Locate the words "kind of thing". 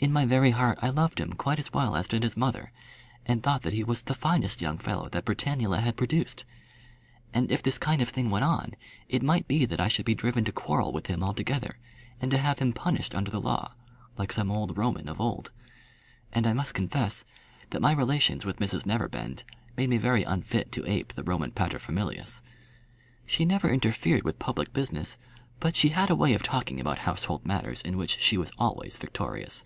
7.78-8.30